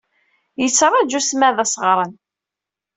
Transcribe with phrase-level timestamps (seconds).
[0.61, 2.13] Yettaṛaju Smi ad as-d-ɣren.